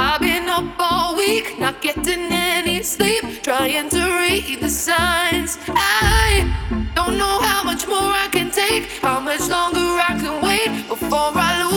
I've 0.00 0.20
been 0.20 0.48
up 0.48 0.76
all 0.78 1.16
week, 1.16 1.58
not 1.58 1.82
getting 1.82 2.30
any 2.30 2.84
sleep, 2.84 3.42
trying 3.42 3.88
to 3.88 4.00
read 4.20 4.60
the 4.60 4.68
signs. 4.70 5.58
I 5.66 6.46
don't 6.94 7.18
know 7.18 7.40
how 7.42 7.64
much 7.64 7.88
more 7.88 8.12
I 8.24 8.28
can 8.30 8.52
take, 8.52 8.84
how 9.02 9.18
much 9.18 9.40
longer 9.48 9.80
I 9.80 10.14
can 10.22 10.40
wait 10.40 10.86
before 10.86 11.32
I 11.34 11.62
lose. 11.64 11.67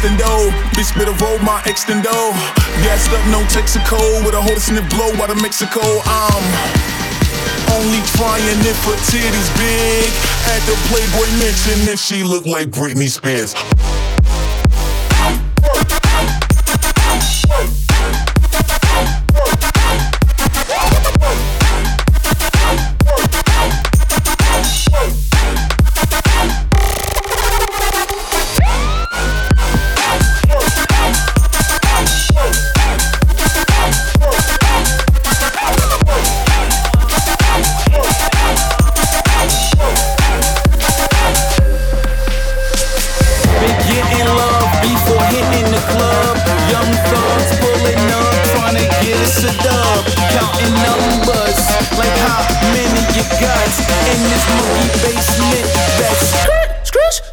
extendo. 0.00 0.50
Bitch, 0.74 0.94
better 0.96 1.12
roll 1.24 1.38
my 1.40 1.60
extendo. 1.62 2.10
Gassed 2.82 3.12
up, 3.12 3.24
no 3.28 3.40
Texaco. 3.48 4.24
With 4.24 4.34
a 4.34 4.40
whole 4.40 4.56
snip 4.56 4.88
blow 4.90 5.12
out 5.22 5.30
of 5.30 5.40
Mexico. 5.42 5.80
I'm 6.04 6.42
only 7.82 7.98
trying 8.16 8.44
if 8.64 8.82
her 8.88 8.96
titties 9.08 9.50
big. 9.58 10.10
At 10.48 10.62
the 10.64 10.76
Playboy 10.88 11.28
Mansion, 11.38 11.88
if 11.92 12.00
she 12.00 12.22
look 12.24 12.46
like 12.46 12.68
Britney 12.68 13.08
Spears. 13.08 13.54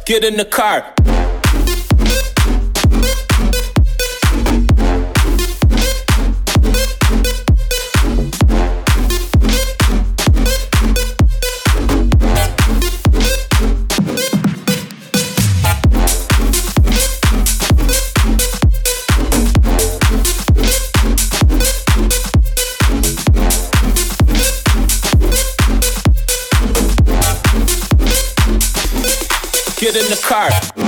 Get 0.08 0.24
in 0.24 0.38
the 0.38 0.44
car. 0.46 0.94
Get 29.80 29.94
in 29.94 30.06
the 30.10 30.20
car. 30.26 30.87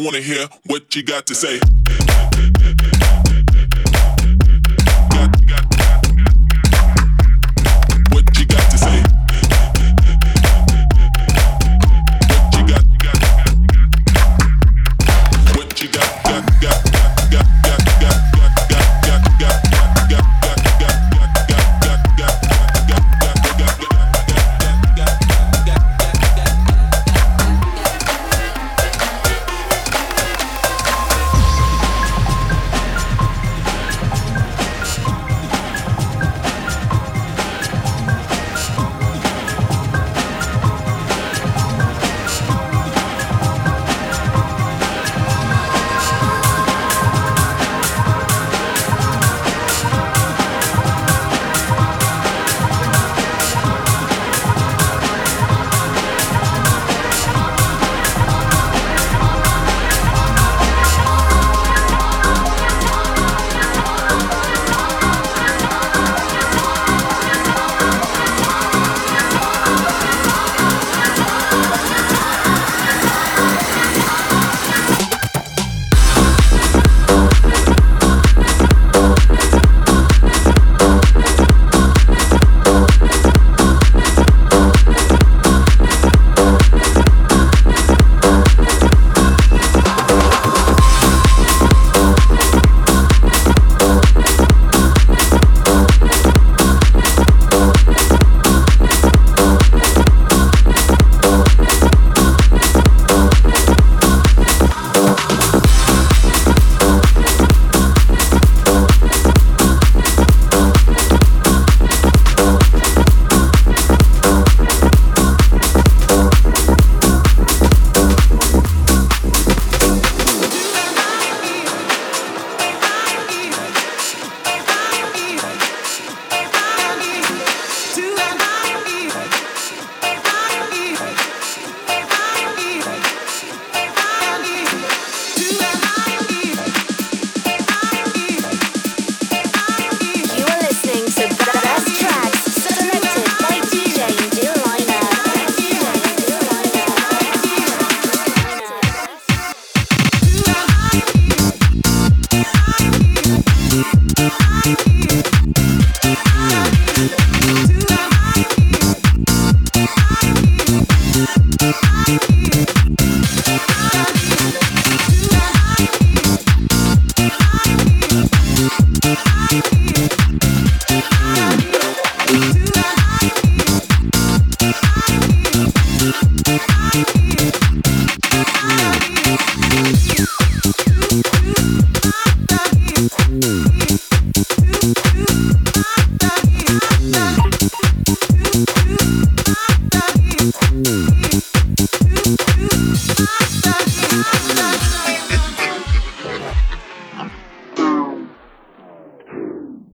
I 0.00 0.02
wanna 0.02 0.20
hear 0.22 0.46
what 0.64 0.96
you 0.96 1.02
got 1.02 1.26
to 1.26 1.34
say. 1.34 1.60